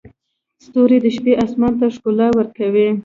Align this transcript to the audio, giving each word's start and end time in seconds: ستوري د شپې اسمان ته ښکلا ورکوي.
ستوري 0.65 0.97
د 1.01 1.05
شپې 1.15 1.33
اسمان 1.43 1.73
ته 1.79 1.85
ښکلا 1.95 2.27
ورکوي. 2.37 2.87